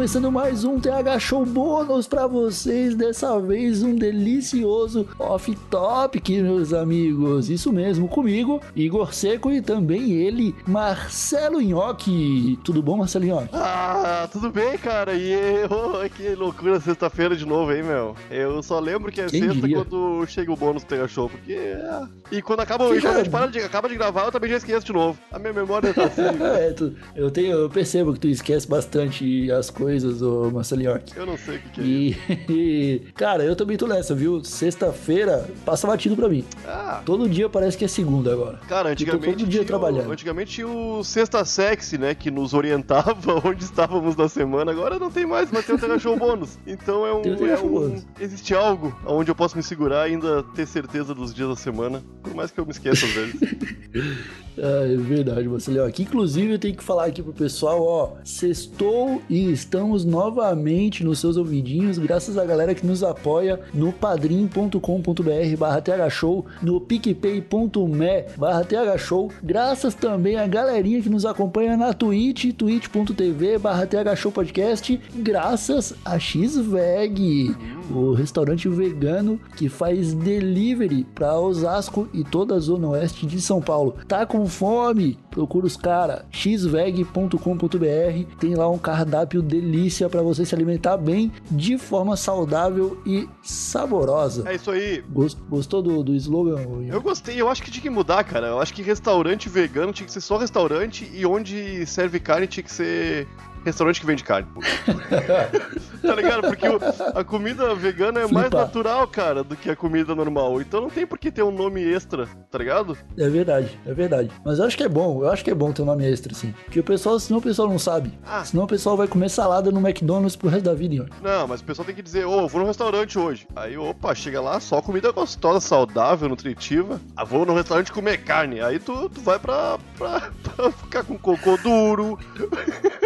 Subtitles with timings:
[0.00, 2.94] começando mais um TH Show bônus para vocês.
[2.94, 7.48] Dessa vez um delicioso off-topic, meus amigos.
[7.50, 12.58] Isso mesmo, comigo, Igor Seco e também ele, Marcelo Nhoque.
[12.64, 13.48] Tudo bom, Marcelo Nhoque?
[13.52, 15.14] Ah, tudo bem, cara.
[15.14, 18.14] E eu, que loucura sexta-feira de novo, hein, meu?
[18.30, 19.76] Eu só lembro que é Quem sexta diria?
[19.84, 21.52] quando chega o bônus do TH Show, porque.
[21.52, 22.02] é.
[22.32, 24.56] E quando acaba, Que quando a gente para de, acaba de gravar, eu também já
[24.56, 25.18] esqueço de novo.
[25.32, 26.20] A minha memória tá assim.
[26.60, 31.12] É, tu- eu, tenho, eu percebo que tu esquece bastante as coisas, ô Marcelo Nhoque.
[31.16, 32.20] eu não sei o que, que é isso.
[32.50, 34.42] E, cara, eu também tô nessa, viu?
[34.44, 35.19] Sexta-feira
[35.64, 36.44] passa batido pra mim.
[36.66, 38.58] Ah, Todo dia parece que é segunda agora.
[38.68, 39.24] Cara, antigamente.
[39.26, 40.10] todo dia tinha o- trabalhando.
[40.12, 42.14] Antigamente tinha o Sexta Sexy, né?
[42.14, 44.70] Que nos orientava onde estávamos na semana.
[44.72, 46.58] Agora não tem mais, mas tem o Show bônus.
[46.66, 47.22] Então é um.
[47.22, 50.66] Tem o é Show um- existe algo onde eu posso me segurar e ainda ter
[50.66, 52.02] certeza dos dias da semana.
[52.22, 53.40] Por mais que eu me esqueça às vezes.
[54.62, 55.84] É verdade, Marcelo.
[55.84, 58.12] Aqui, inclusive, eu tenho que falar aqui pro pessoal, ó.
[58.22, 65.56] Sextou e estamos novamente nos seus ouvidinhos, graças à galera que nos apoia no padrim.com.br
[65.58, 72.52] barra thshow, no picpay.me barra thshow, graças também à galerinha que nos acompanha na Twitch,
[72.52, 77.56] twitch.tv barra thshow podcast, graças a XVEG,
[77.90, 83.62] o restaurante vegano que faz delivery para Osasco e toda a zona oeste de São
[83.62, 83.94] Paulo.
[84.06, 85.18] Tá com fome?
[85.30, 91.78] Procura os cara, xveg.com.br, tem lá um cardápio delícia para você se alimentar bem, de
[91.78, 94.48] forma saudável e saborosa.
[94.48, 95.02] É isso aí.
[95.10, 96.60] Gos- Gostou do, do slogan?
[96.88, 98.48] Eu gostei, eu acho que tinha que mudar, cara.
[98.48, 102.62] Eu acho que restaurante vegano tinha que ser só restaurante e onde serve carne tinha
[102.64, 103.26] que ser
[103.64, 104.48] restaurante que vende carne.
[106.02, 106.42] tá ligado?
[106.42, 106.80] Porque o-
[107.14, 108.60] a comida vegana é mais Flipa.
[108.62, 110.60] natural, cara, do que a comida normal.
[110.60, 112.96] Então não tem por que ter um nome extra, tá ligado?
[113.18, 114.30] É verdade, é verdade.
[114.44, 116.32] Mas eu acho que é bom, eu acho que é bom ter um nome extra,
[116.32, 116.52] assim.
[116.64, 118.12] Porque o pessoal, senão o pessoal não sabe.
[118.26, 118.44] Ah.
[118.44, 121.06] Senão o pessoal vai comer salada no McDonald's pro resto da vida, Ian.
[121.22, 123.46] Não, mas o pessoal tem que dizer, ô, vou no restaurante hoje.
[123.54, 127.00] Aí, opa, chega lá, só comida gostosa, saudável, nutritiva.
[127.16, 128.60] Ah, vou no restaurante comer carne.
[128.60, 132.18] Aí tu, tu vai pra, pra, pra ficar com cocô duro.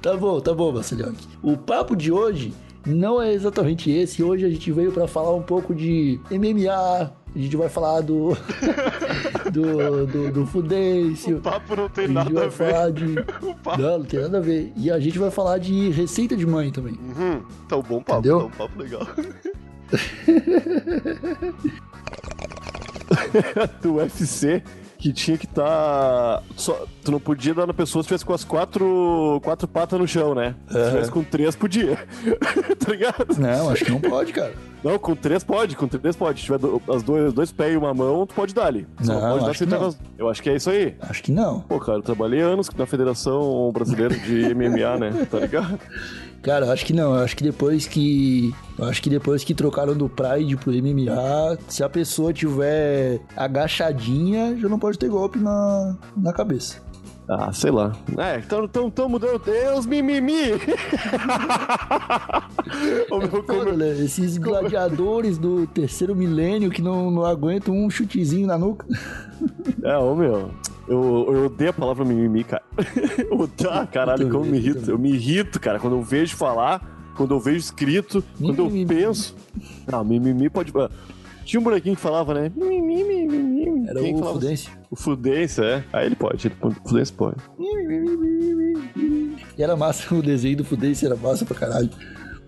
[0.00, 1.14] Tá bom, tá bom, Marcelinho.
[1.42, 2.52] O papo de hoje
[2.86, 4.22] não é exatamente esse.
[4.22, 7.12] Hoje a gente veio pra falar um pouco de MMA.
[7.34, 8.36] A gente vai falar do.
[9.52, 10.06] do.
[10.06, 11.38] do, do Fudêncio.
[11.38, 12.94] O papo não A tem nada a vai ver.
[13.06, 13.14] de.
[13.46, 13.80] O papo.
[13.80, 14.72] Não, não tem nada a ver.
[14.76, 16.94] E a gente vai falar de receita de mãe também.
[16.94, 18.40] Uhum, tá um bom papo, Entendeu?
[18.40, 19.06] tá um papo legal.
[23.82, 24.62] do UFC
[25.02, 26.42] que tinha que estar.
[27.04, 30.32] tu não podia dar na pessoa se tivesse com as quatro, quatro patas no chão,
[30.32, 30.54] né?
[30.68, 31.96] Se tivesse com três, podia.
[32.78, 33.26] tá ligado?
[33.36, 34.54] Não, acho que não pode, cara.
[34.84, 36.38] Não, com três pode, com três pode.
[36.38, 38.86] Se tiver do- as dois, dois pés e uma mão, tu pode dar ali.
[39.00, 39.86] Só Não, pode dar acho se que tá não.
[39.88, 40.94] as- Eu acho que é isso aí.
[41.00, 41.60] Acho que não.
[41.62, 45.26] Pô, cara, eu trabalhei anos na Federação Brasileira de MMA, né?
[45.28, 45.78] Tá ligado?
[46.42, 47.14] Cara, acho que não.
[47.14, 48.52] Acho que depois que.
[48.80, 54.68] Acho que depois que trocaram do Pride pro MMA, se a pessoa tiver agachadinha, já
[54.68, 56.82] não pode ter golpe na, na cabeça.
[57.28, 57.92] Ah, sei lá.
[58.18, 59.38] É, então tão, tão mudando.
[59.38, 60.50] Deus, mimimi!
[63.10, 63.90] o meu, Foda, né?
[63.90, 68.84] Esses gladiadores do terceiro milênio que não, não aguentam um chutezinho na nuca.
[69.84, 70.50] É, ô meu.
[70.88, 72.62] Eu, eu odeio a palavra mimimi, cara.
[73.30, 74.90] Eu odeio- ah, caralho, como me irrito.
[74.90, 78.86] Eu me irrito, cara, quando eu vejo falar, quando eu vejo escrito, quando eu Mimimi.
[78.86, 79.36] penso.
[79.90, 80.72] Não, mimimi pode.
[80.76, 80.90] ah,
[81.44, 82.50] Tinha um bonequinho que falava, né?
[82.56, 83.88] Mimimi, mimimi.
[83.88, 84.70] Era Quem o falava assim?
[84.90, 85.84] O Fudêncio, é.
[85.92, 87.36] Aí ele pode, ele o Fudêncio pode.
[89.56, 91.90] E era massa, o desenho do Fudêncio era massa pra caralho.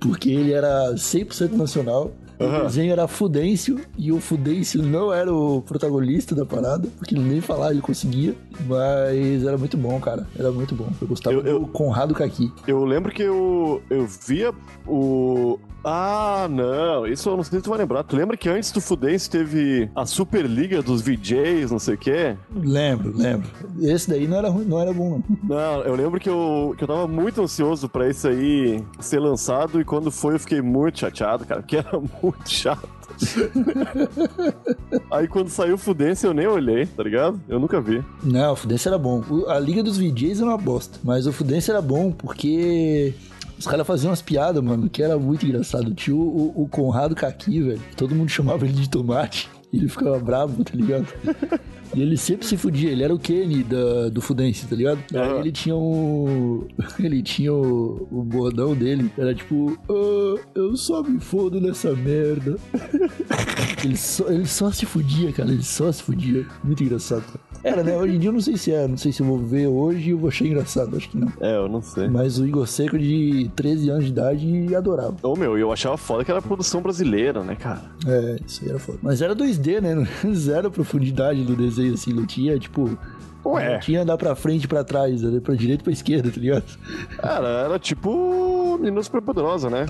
[0.01, 2.13] Porque ele era 100% nacional.
[2.39, 7.41] O desenho era Fudêncio e o Fudêncio não era o protagonista da parada, porque nem
[7.41, 8.35] falar ele conseguia.
[8.67, 10.27] Mas era muito bom, cara.
[10.39, 10.89] Era muito bom.
[11.01, 12.53] Eu gostava Eu- eu- do Conrado Kaki.
[12.67, 14.53] Eu lembro que eu, eu via
[14.87, 15.59] o.
[15.87, 18.03] Ah, não, isso eu não sei se tu vai lembrar.
[18.05, 22.37] Tu lembra que antes do Fudêncio teve a Superliga dos VJs, não sei o quê?
[22.57, 23.47] Lembro, lembro.
[23.83, 25.39] Esse daí não era, ruim, não era bom, não.
[25.57, 29.79] Não, eu lembro que eu, que eu tava muito ansioso pra isso aí ser lançado
[29.79, 32.89] e quando foi eu fiquei muito chateado, cara, porque era muito chato.
[35.11, 37.41] aí quando saiu o Fudência eu nem olhei, tá ligado?
[37.49, 38.03] Eu nunca vi.
[38.23, 39.23] Não, o Fudêncio era bom.
[39.49, 40.99] A Liga dos VJs era uma bosta.
[41.03, 43.15] Mas o Fudêncio era bom porque
[43.59, 45.95] os caras faziam umas piadas, mano, que era muito engraçado.
[45.95, 46.21] Tinha o,
[46.57, 47.83] o- o Conrado Kaki, velho.
[47.97, 49.49] Todo mundo chamava ele de tomate.
[49.77, 51.07] Ele ficava bravo, tá ligado?
[51.95, 54.99] E ele sempre se fudia, ele era o Kenny da, do Fudêncio, tá ligado?
[55.15, 56.67] Aí ele tinha o.
[56.99, 62.57] Ele tinha o, o bordão dele, era tipo, "Ah, eu só me fodo nessa merda.
[63.85, 66.47] ele, só, ele só se fudia, cara, ele só se fudia.
[66.63, 67.54] Muito engraçado, cara.
[67.65, 67.97] Era, né?
[67.97, 68.87] Hoje em dia eu não sei se é.
[68.87, 70.95] Não sei se eu vou ver hoje e eu vou achar engraçado.
[70.97, 71.33] Acho que não.
[71.41, 72.09] É, eu não sei.
[72.09, 75.17] Mas o Igor Seco de 13 anos de idade adorava.
[75.23, 77.83] Ô, meu, eu achava foda que era produção brasileira, né, cara?
[78.07, 78.99] É, isso aí era foda.
[79.03, 80.07] Mas era 2D, né?
[80.35, 82.13] Zero profundidade do desenho, assim.
[82.13, 82.99] Não tinha, tipo...
[83.47, 83.75] Ué.
[83.75, 85.41] Não tinha andar pra frente e pra trás, né?
[85.41, 86.65] pra direita e pra esquerda, tá ligado?
[87.23, 89.87] Era, era tipo Menina Super Poderosa, né?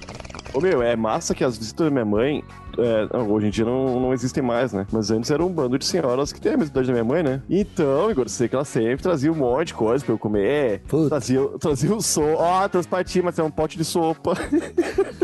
[0.55, 2.45] Ô meu, é massa que as visitas da minha mãe,
[2.79, 4.87] é, hoje em dia não, não existem mais, né?
[4.93, 7.25] Mas antes era um bando de senhoras que tem a mesma idade da minha mãe,
[7.25, 7.43] né?
[7.51, 10.83] Então, Igor, sei que ela sempre trazia um monte de coisa pra eu comer.
[10.87, 11.09] Puta.
[11.09, 12.37] Trazia, trazia o sopa.
[12.41, 14.35] Ó, transparti, mas é um pote de sopa.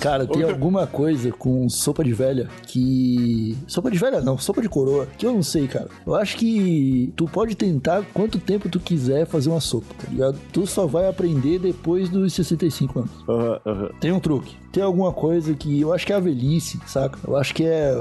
[0.00, 3.56] Cara, tem alguma coisa com sopa de velha que.
[3.66, 5.88] Sopa de velha não, sopa de coroa, que eu não sei, cara.
[6.06, 10.38] Eu acho que tu pode tentar quanto tempo tu quiser fazer uma sopa, tá ligado?
[10.52, 13.10] Tu só vai aprender depois dos 65 anos.
[13.28, 13.90] Aham, aham.
[14.00, 14.56] Tem um truque.
[14.72, 17.18] Tem alguma coisa que eu acho que é a velhice, saca?
[17.26, 17.94] Eu acho que é.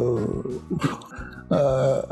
[1.52, 2.06] A-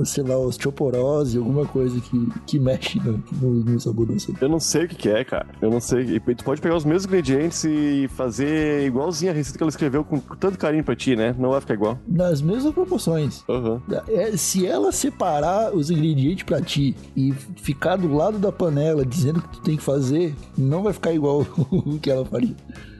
[0.00, 4.38] a- sei lá, osteoporose, alguma coisa que, que mexe no, no, no sabor da sopa.
[4.40, 5.46] Eu não sei o que, que é, cara.
[5.60, 6.18] Eu não sei.
[6.20, 10.18] Tu pode pegar os mesmos ingredientes e fazer igualzinho a receita que ela escreveu com
[10.18, 11.34] tanto carinho pra ti, né?
[11.38, 11.98] Não vai ficar igual.
[12.06, 13.42] Nas mesmas proporções.
[13.48, 13.80] Aham.
[14.08, 19.42] É, se ela separar os ingredientes pra ti e ficar do lado da panela dizendo
[19.42, 22.54] que tu tem que fazer, não vai ficar igual o que ela faria.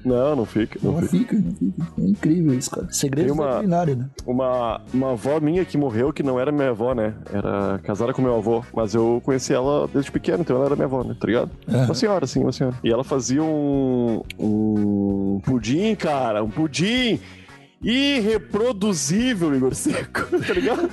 [0.04, 0.78] Não, não fica.
[0.82, 1.36] Não Não fica.
[1.36, 1.86] fica, não fica.
[1.98, 2.86] É incrível isso, cara.
[2.90, 4.06] Segredo uma- culinária, né?
[4.26, 7.14] Uma, uma avó minha que morreu, que não era minha avó, né?
[7.32, 8.64] Era casada com meu avô.
[8.74, 11.16] Mas eu conheci ela desde pequeno, então ela era minha avó, né?
[11.18, 11.50] Tá ligado?
[11.68, 11.84] Aham.
[11.86, 12.76] Uma senhora, sim, uma senhora.
[12.82, 14.22] E ela fazia um.
[14.38, 16.42] Um pudim, cara.
[16.42, 17.18] Um pudim.
[17.80, 20.88] Irreproduzível, Igor Seco, tá ligado?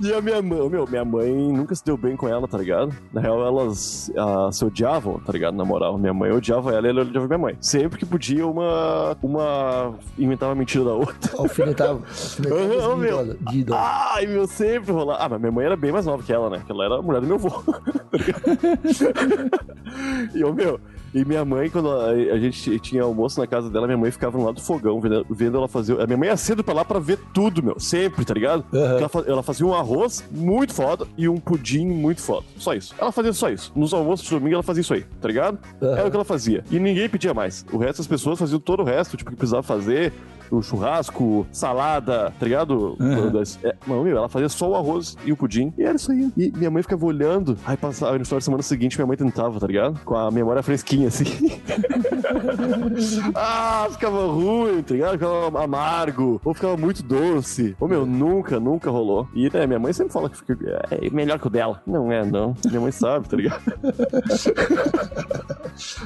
[0.00, 2.94] e a minha mãe, meu, minha mãe nunca se deu bem com ela, tá ligado?
[3.12, 5.56] Na real, elas ah, se odiavam, tá ligado?
[5.56, 7.56] Na moral, minha mãe odiava ela e ela odiava minha mãe.
[7.60, 9.16] Sempre que podia, uma.
[9.20, 11.36] Uma inventava mentira da outra.
[11.36, 11.98] Alfinetava.
[11.98, 13.36] alfinetava de meu.
[13.50, 13.80] de idola.
[14.14, 15.16] Ai, meu, sempre rolar.
[15.20, 16.58] Ah, mas minha mãe era bem mais nova que ela, né?
[16.58, 17.52] Porque ela era a mulher do meu avô.
[20.34, 20.80] e eu, meu.
[21.14, 24.38] E minha mãe, quando a, a gente tinha almoço na casa dela, minha mãe ficava
[24.38, 26.00] no lado do fogão, vendo, vendo ela fazer.
[26.00, 27.78] A minha mãe ia cedo pra lá pra ver tudo, meu.
[27.78, 28.62] Sempre, tá ligado?
[28.64, 32.46] Porque Ela, ela fazia um arroz muito foda e um pudim muito foda.
[32.56, 32.94] Só isso.
[32.98, 33.72] Ela fazia só isso.
[33.76, 35.58] Nos almoços de domingo ela fazia isso aí, tá ligado?
[35.82, 35.92] Aham.
[35.98, 36.64] Era o que ela fazia.
[36.70, 37.64] E ninguém pedia mais.
[37.72, 40.12] O resto das pessoas faziam todo o resto, tipo, que precisava fazer.
[40.52, 42.94] O churrasco, salada, tá ligado?
[43.32, 45.72] Das- É, meu, ela fazia só o arroz e o pudim.
[45.78, 46.30] E era isso aí.
[46.36, 47.56] E minha mãe ficava olhando.
[47.64, 49.98] Aí passava no de semana seguinte, minha mãe tentava, tá ligado?
[50.04, 51.24] Com a memória fresquinha, assim.
[53.34, 55.12] ah, ficava ruim, tá ligado?
[55.12, 56.40] Ficava amargo.
[56.44, 57.76] Ou ficava muito doce.
[57.80, 59.28] Ou, meu, nunca, nunca rolou.
[59.34, 60.56] E, né, minha mãe sempre fala que fica,
[60.90, 61.82] é melhor que o dela.
[61.86, 62.54] Não é, não.
[62.66, 63.62] Minha mãe sabe, tá ligado?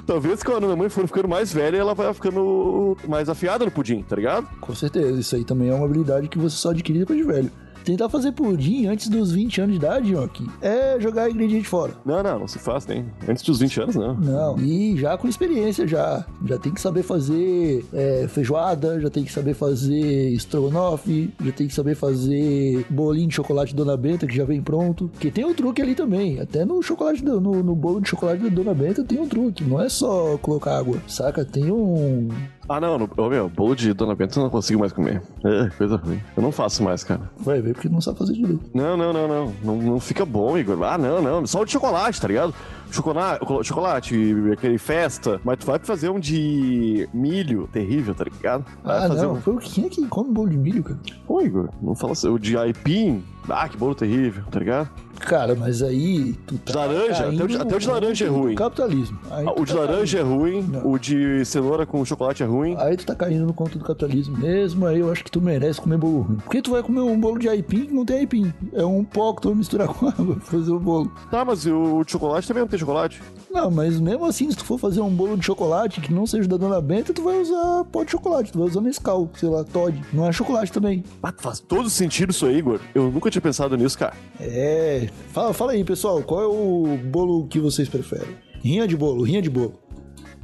[0.07, 3.71] Talvez quando a minha mãe for ficando mais velha, ela vai ficando mais afiada no
[3.71, 4.47] pudim, tá ligado?
[4.61, 7.51] Com certeza, isso aí também é uma habilidade que você só adquire depois de velho.
[7.87, 11.93] Tentar fazer pudim antes dos 20 anos de idade, Joaquim, é jogar ingrediente fora.
[12.05, 13.07] Não, não, não se faz, nem.
[13.29, 14.15] Antes dos 20 anos, não.
[14.15, 16.27] Não, e já com experiência já.
[16.45, 21.69] Já tem que saber fazer é, feijoada, já tem que saber fazer estrogonofe, já tem
[21.69, 25.09] que saber fazer bolinho de chocolate Dona Benta, que já vem pronto.
[25.13, 26.41] Porque tem um truque ali também.
[26.41, 29.63] Até no chocolate, do- no, no bolo de chocolate da Dona Benta tem um truque.
[29.63, 31.45] Não é só colocar água, saca?
[31.45, 32.29] Tem um...
[32.69, 35.23] Ah, não, no, ô, meu, bolo de Dona Benta eu não consigo mais comer.
[35.45, 36.21] É, coisa ruim.
[36.37, 37.31] Eu não faço mais, cara.
[37.39, 38.61] Vai ver porque não sabe fazer direito.
[38.75, 39.55] Não, não, não, não.
[39.63, 40.83] Não, não fica bom, Igor.
[40.83, 41.47] Ah, não, não.
[41.47, 42.53] Só o de chocolate, tá ligado?
[42.91, 45.41] Chocolate, chocolate, aquele festa.
[45.45, 48.65] Mas tu vai fazer um de milho terrível, tá ligado?
[48.85, 49.35] Vai Ah, fazer não.
[49.35, 49.41] um.
[49.41, 50.99] Foi o quem é que come bolo de milho, cara?
[51.27, 52.29] Pô, Igor, não fala assim.
[52.29, 53.23] O de aipim.
[53.49, 54.91] Ah, que bolo terrível, tá ligado?
[55.21, 58.25] Cara, mas aí tu tá De laranja, até o de- caindo até o de laranja
[58.25, 58.55] é ruim.
[58.57, 59.19] Capitalismo.
[59.31, 60.91] Aí Ah, O de tá laranja é ruim, Não.
[60.91, 62.75] o de cenoura com chocolate é ruim.
[62.77, 65.81] Aí tu tá caindo no conto do capitalismo mesmo, aí eu acho que tu merece
[65.81, 66.37] comer bolo ruim.
[66.39, 68.53] Por que tu vai comer um bolo de aipim que não tem aipim?
[68.73, 71.11] É um pó que tu vai misturar com água pra fazer o bolo.
[71.31, 73.23] Tá, mas o de chocolate também não tem chocolate.
[73.51, 76.49] Não, mas mesmo assim, se tu for fazer um bolo de chocolate que não seja
[76.49, 79.65] da Dona Benta, tu vai usar pó de chocolate, tu vai usar Nescau, sei lá,
[79.65, 80.01] Todd.
[80.13, 81.03] Não é chocolate também.
[81.23, 82.81] Ah, faz todo sentido isso aí, Igor.
[82.95, 84.15] Eu nunca tinha pensado nisso, cara.
[84.41, 85.09] É.
[85.33, 88.37] Fala, fala aí, pessoal, qual é o bolo que vocês preferem?
[88.63, 89.75] Rinha de bolo, rinha de bolo.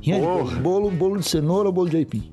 [0.00, 0.50] Rinha de bolo.
[0.60, 2.32] Bolo, bolo de cenoura ou bolo de aipim?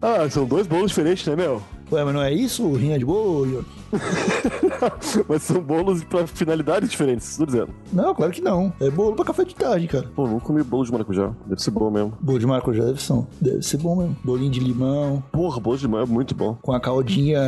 [0.00, 1.62] Ah, são dois bolos diferentes, né, meu?
[1.90, 2.72] Ué, mas não é isso?
[2.72, 3.46] Rinha de bolo?
[3.46, 3.64] Iô?
[5.28, 7.68] Mas são bolos pra finalidades diferentes, tô dizendo.
[7.92, 8.72] Não, claro que não.
[8.80, 10.08] É bolo pra café de tarde, cara.
[10.14, 11.32] Pô, nunca comi bolo de maracujá.
[11.46, 12.12] Deve ser bom mesmo.
[12.20, 14.16] Bolo de maracujá deve ser, deve ser bom mesmo.
[14.24, 16.56] Bolinho de limão, Porra, bolo de limão é muito bom.
[16.62, 17.40] com a caldinha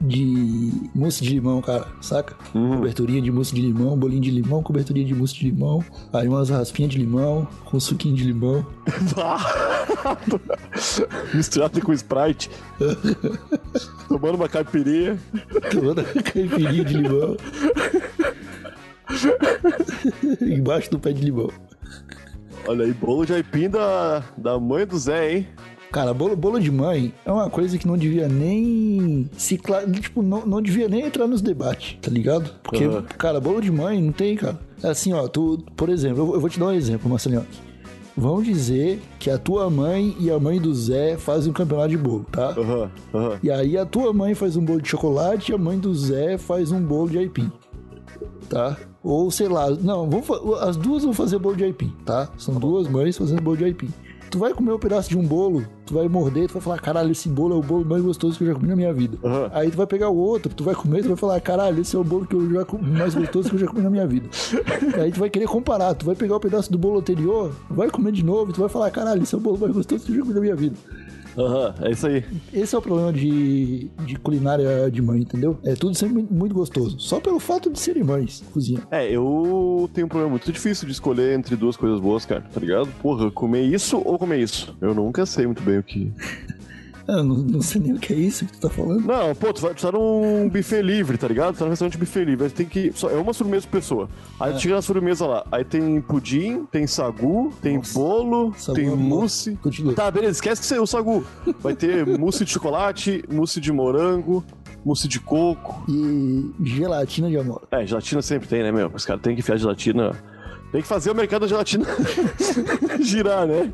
[0.00, 2.34] de mousse de limão, cara, saca?
[2.54, 2.76] Hum.
[2.76, 6.48] Coberturinha de mousse de limão, bolinho de limão, coberturinha de mousse de limão, aí umas
[6.50, 8.64] raspinhas de limão, com suquinho de limão.
[11.34, 12.50] Misturado com Sprite.
[14.08, 15.18] Tomando uma caipirinha.
[15.80, 17.36] Toda caipirinha de limão.
[20.40, 21.50] Embaixo do pé de limão.
[22.66, 25.46] Olha aí, bolo de aipim da, da mãe do Zé, hein?
[25.92, 29.60] Cara, bolo, bolo de mãe é uma coisa que não devia nem se
[30.00, 32.50] tipo, não, não devia nem entrar nos debates, tá ligado?
[32.64, 33.02] Porque, Aham.
[33.16, 34.58] cara, bolo de mãe não tem, cara.
[34.82, 37.46] É Assim, ó, tu, por exemplo, eu vou- eu vou te dar um exemplo, Marcelinho.
[38.16, 41.96] Vamos dizer que a tua mãe e a mãe do Zé fazem um campeonato de
[41.96, 42.50] bolo, tá?
[42.50, 43.38] Aham, aham.
[43.42, 46.38] E aí a tua mãe faz um bolo de chocolate e a mãe do Zé
[46.38, 47.50] faz um bolo de aipim.
[48.48, 48.76] Tá?
[49.02, 50.30] Ou sei lá, não, vamos
[50.62, 52.28] as duas vão fazer bolo de aipim, tá?
[52.38, 53.92] São duas mães fazendo bolo de aipim.
[54.34, 57.12] Tu vai comer um pedaço de um bolo, tu vai morder, tu vai falar, caralho,
[57.12, 59.16] esse bolo é o bolo mais gostoso que eu já comi na minha vida.
[59.22, 59.48] Aham.
[59.54, 61.98] Aí tu vai pegar o outro, tu vai comer, tu vai falar, caralho, esse é
[62.00, 64.28] o bolo que eu já comi, mais gostoso que eu já comi na minha vida.
[65.00, 68.10] Aí tu vai querer comparar, tu vai pegar o pedaço do bolo anterior, vai comer
[68.10, 70.22] de novo, tu vai falar, caralho, esse é o bolo mais gostoso que eu já
[70.22, 70.74] comi na minha vida.
[71.36, 72.24] Aham, é isso aí.
[72.52, 75.58] Esse é o problema de, de culinária de mãe, entendeu?
[75.64, 76.96] É tudo sempre muito- muito gostoso.
[77.00, 78.80] Só pelo fato de serem mães, cozinha.
[78.90, 82.60] É, eu tenho um problema muito difícil de escolher entre duas coisas boas, cara, tá
[82.60, 82.88] ligado?
[83.02, 84.76] Porra, comer isso ou comer isso?
[84.80, 86.12] Eu nunca sei muito bem o que.
[87.06, 89.06] Eu não, não sei nem o que é isso que tu tá falando.
[89.06, 91.54] Não, pô, tu, vai, tu tá num buffet livre, tá ligado?
[91.54, 92.44] Tu tá num restaurante buffet livre.
[92.44, 92.92] Aí tem que.
[92.94, 94.08] Só, é uma sobremesa por pessoa.
[94.40, 95.46] Aí tu chega na sobremesa lá.
[95.52, 97.98] Aí tem pudim, tem sagu, tem Nossa.
[97.98, 99.56] bolo, Sagu tem é mousse.
[99.56, 99.92] Continua.
[99.94, 101.24] Tá, beleza, esquece o sagu.
[101.60, 104.42] Vai ter mousse de chocolate, mousse de morango,
[104.84, 105.84] mousse de coco.
[105.88, 107.62] E gelatina de amor.
[107.70, 108.90] É, gelatina sempre tem, né, meu?
[108.94, 110.12] Os caras têm que enfiar gelatina.
[110.74, 111.84] Tem que fazer o mercado da gelatina
[113.00, 113.70] girar, né?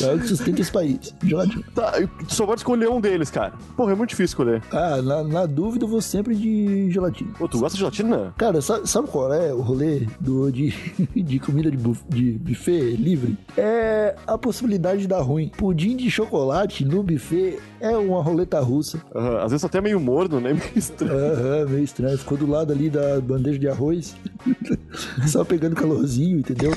[0.00, 1.12] É o que sustenta esse país.
[1.24, 1.64] Gelatina.
[1.74, 1.92] Tá,
[2.28, 3.54] tu só pode escolher um deles, cara.
[3.76, 4.62] Porra, é muito difícil escolher.
[4.70, 7.32] Ah, na, na dúvida eu vou sempre de gelatina.
[7.36, 8.32] Pô, tu gosta de gelatina?
[8.38, 10.72] Cara, sabe, sabe qual é o rolê do, de,
[11.12, 13.36] de comida de, buf- de buffet livre?
[13.56, 15.48] É a possibilidade de dar ruim.
[15.56, 19.02] Pudim de chocolate no buffet é uma roleta russa.
[19.12, 20.52] Aham, Às vezes até meio morno, né?
[20.58, 21.32] Meio estranho.
[21.34, 22.16] Aham, meio estranho.
[22.16, 24.14] Ficou do lado ali da bandeja de arroz.
[25.26, 26.72] Só pegando calorzinho, entendeu?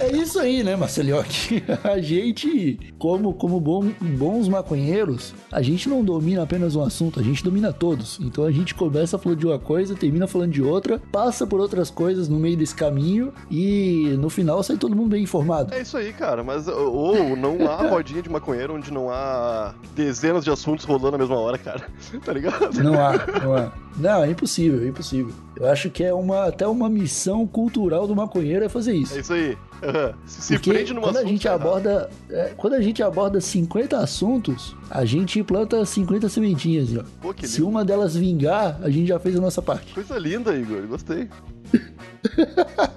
[0.00, 1.62] É isso aí, né, Marcelioque?
[1.82, 7.22] A gente, como, como bom- bons maconheiros, a gente não domina apenas um assunto, a
[7.22, 8.18] gente domina todos.
[8.20, 11.90] Então a gente começa falando de uma coisa, termina falando de outra, passa por outras
[11.90, 15.74] coisas no meio desse caminho e no final sai todo mundo bem informado.
[15.74, 20.44] É isso aí, cara, mas ou não há rodinha de maconheiro onde não há dezenas
[20.44, 21.86] de assuntos rolando na mesma hora, cara.
[22.24, 22.82] Tá ligado?
[22.82, 23.12] Não há,
[23.42, 23.72] não há.
[23.96, 25.32] Não, é impossível, é impossível.
[25.56, 29.16] Eu acho que é uma, até uma missão cultural do maconheiro é fazer isso.
[29.16, 29.56] É isso aí.
[29.82, 30.14] Aham.
[30.26, 34.74] Se, Porque prende numa quando a gente aborda, é, quando a gente aborda 50 assuntos,
[34.90, 37.04] a gente planta 50 sementinhas, ó.
[37.20, 37.68] Pô, Se lindo.
[37.70, 39.92] uma delas vingar, a gente já fez a nossa parte.
[39.94, 40.86] Coisa linda, Igor.
[40.86, 41.28] Gostei.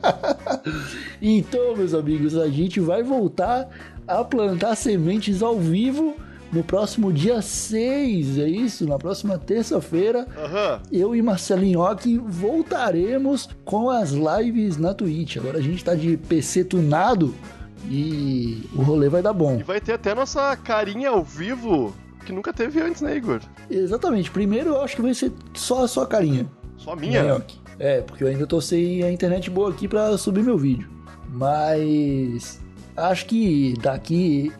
[1.21, 3.67] Então, meus amigos, a gente vai voltar
[4.07, 6.15] a plantar sementes ao vivo
[6.51, 8.85] no próximo dia 6, é isso?
[8.87, 10.81] Na próxima terça-feira, Aham.
[10.91, 15.37] eu e Marcelinho Ock voltaremos com as lives na Twitch.
[15.37, 17.33] Agora a gente tá de PC tunado
[17.89, 19.57] e o rolê vai dar bom.
[19.59, 21.93] E vai ter até nossa carinha ao vivo
[22.25, 23.39] que nunca teve antes, né, Igor?
[23.69, 24.29] Exatamente.
[24.29, 26.45] Primeiro eu acho que vai ser só a sua carinha.
[26.77, 27.23] Só a minha.
[27.37, 27.41] né?
[27.79, 30.87] É, porque eu ainda tô sem a internet boa aqui pra subir meu vídeo.
[31.29, 32.59] Mas
[32.95, 34.51] acho que daqui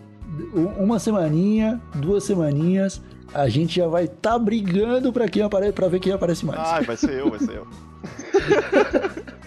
[0.78, 3.02] uma semaninha, duas semaninhas,
[3.34, 5.72] a gente já vai tá brigando pra quem apare...
[5.72, 6.60] para ver quem aparece mais.
[6.60, 7.68] Ah, vai ser eu, vai ser eu.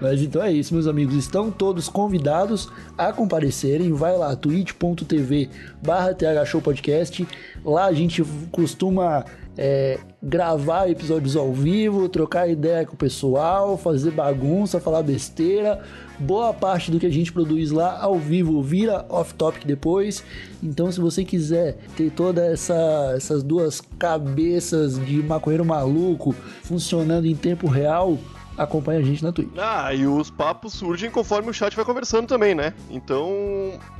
[0.00, 1.14] Mas então é isso, meus amigos.
[1.14, 3.92] Estão todos convidados a comparecerem.
[3.92, 5.48] Vai lá, twitch.tv
[5.82, 7.26] barra thshowpodcast.
[7.64, 9.24] Lá a gente costuma
[9.56, 15.80] é, gravar episódios ao vivo, trocar ideia com o pessoal, fazer bagunça, falar besteira.
[16.18, 20.22] Boa parte do que a gente produz lá ao vivo vira off-topic depois.
[20.62, 27.34] Então, se você quiser ter toda essa essas duas cabeças de maconheiro maluco funcionando em
[27.34, 28.18] tempo real,
[28.56, 29.50] acompanha a gente na Twitch.
[29.56, 32.74] Ah, e os papos surgem conforme o chat vai conversando também, né?
[32.90, 33.30] Então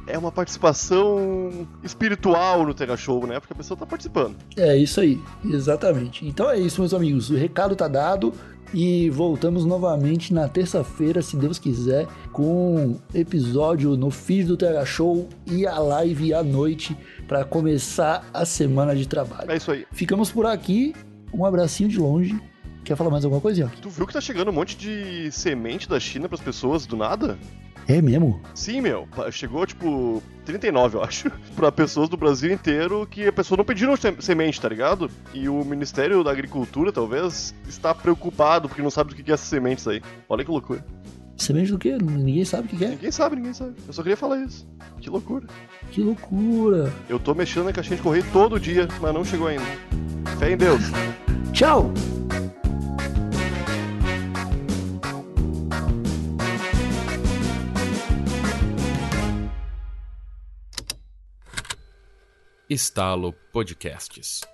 [0.07, 3.41] é uma participação espiritual no Terra Show, né?
[3.41, 4.37] Porque a pessoa tá participando.
[4.57, 6.27] É isso aí, exatamente.
[6.27, 7.31] Então é isso, meus amigos.
[7.31, 8.33] O recado tá dado
[8.75, 15.29] e voltamos novamente na terça-feira, se Deus quiser, com episódio no feed do TH Show
[15.47, 16.97] e a live à noite
[17.29, 19.51] para começar a semana de trabalho.
[19.51, 19.87] É isso aí.
[19.93, 20.95] Ficamos por aqui.
[21.35, 22.39] Um abracinho de longe
[22.85, 23.81] Quer falar mais alguma coisa, Yoki?
[23.81, 27.39] Tu viu que tá chegando um monte de semente da China pras pessoas do nada?
[27.89, 28.41] É mesmo?
[28.55, 29.09] Sim, meu.
[29.31, 33.97] Chegou, tipo, 39, eu acho, pra pessoas do Brasil inteiro que a pessoa não pediram
[33.97, 35.11] sem- semente, tá ligado?
[35.35, 39.49] E o Ministério da Agricultura, talvez, está preocupado porque não sabe do que é essas
[39.49, 40.01] sementes aí.
[40.29, 40.85] Olha que loucura.
[41.37, 41.97] Semente do quê?
[42.01, 42.89] Ninguém sabe o que que é.
[42.91, 43.75] Ninguém sabe, ninguém sabe.
[43.87, 44.65] Eu só queria falar isso.
[45.01, 45.47] Que loucura.
[45.91, 46.93] Que loucura.
[47.09, 49.65] Eu tô mexendo na caixinha de correio todo dia, mas não chegou ainda.
[50.39, 50.83] Fé em Deus.
[51.53, 51.93] Tchau!
[62.73, 64.52] Estalo Podcasts.